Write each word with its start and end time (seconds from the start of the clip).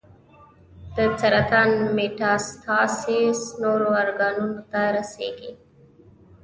د 0.95 0.97
سرطان 1.19 1.69
میټاسټاسس 1.95 3.39
نورو 3.61 3.89
ارګانونو 4.03 4.59
ته 4.71 4.81
رسېږي. 4.95 5.51